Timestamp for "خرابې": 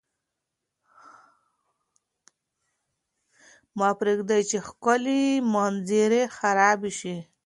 6.37-6.91